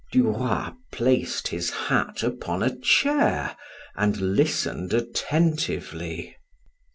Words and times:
Du 0.11 0.31
Roy 0.31 0.71
placed 0.91 1.49
his 1.49 1.69
hat 1.69 2.23
upon 2.23 2.63
a 2.63 2.75
chair 2.75 3.55
and 3.95 4.17
listened 4.19 4.95
attentively. 4.95 6.35